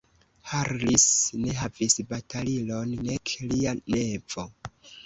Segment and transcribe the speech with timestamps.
[0.53, 1.05] Harris
[1.43, 4.53] ne havis batalilon, nek lia nevo.